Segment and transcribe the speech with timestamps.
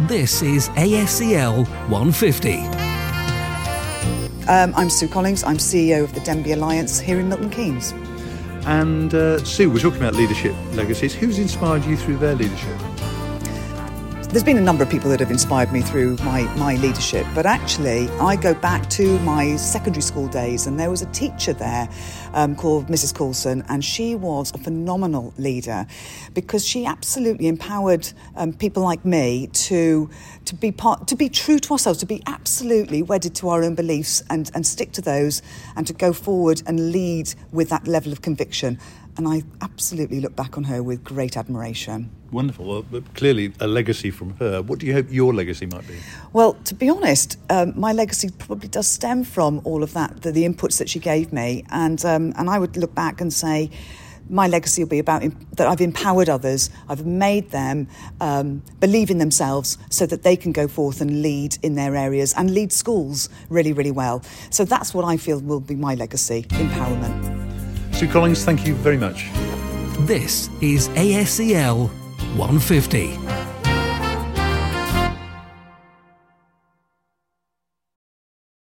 [0.00, 2.58] This is ASCL 150.
[4.46, 5.42] Um, I'm Sue Collings.
[5.42, 7.92] I'm CEO of the Denbigh Alliance here in Milton Keynes.
[8.66, 11.14] And uh, Sue, we're talking about leadership legacies.
[11.14, 12.78] Who's inspired you through their leadership?
[14.30, 17.46] There's been a number of people that have inspired me through my, my leadership, but
[17.46, 21.88] actually, I go back to my secondary school days, and there was a teacher there
[22.34, 23.14] um, called Mrs.
[23.14, 25.86] Coulson, and she was a phenomenal leader
[26.34, 30.10] because she absolutely empowered um, people like me to
[30.44, 33.74] to be part, to be true to ourselves, to be absolutely wedded to our own
[33.76, 35.40] beliefs, and, and stick to those,
[35.76, 38.78] and to go forward and lead with that level of conviction.
[39.16, 42.10] And I absolutely look back on her with great admiration.
[42.32, 42.66] Wonderful.
[42.66, 44.60] Well, clearly a legacy from her.
[44.60, 45.96] What do you hope your legacy might be?
[46.32, 50.32] Well, to be honest, um, my legacy probably does stem from all of that, the,
[50.32, 53.70] the inputs that she gave me, and um, and I would look back and say.
[54.28, 55.22] My legacy will be about
[55.52, 57.86] that I've empowered others, I've made them
[58.20, 62.34] um, believe in themselves so that they can go forth and lead in their areas
[62.34, 64.24] and lead schools really, really well.
[64.50, 67.35] So that's what I feel will be my legacy empowerment.
[67.96, 69.30] Sue Collings, thank you very much.
[70.00, 71.88] This is ASCL
[72.36, 73.35] 150.